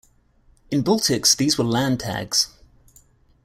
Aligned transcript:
In 0.71 0.83
Baltics 0.83 1.35
these 1.37 1.59
were 1.59 1.63
Landtags. 1.63 2.47